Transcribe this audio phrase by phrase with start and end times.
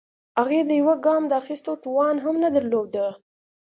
[0.39, 3.07] هغې د يوه ګام د اخيستو توان هم نه درلوده.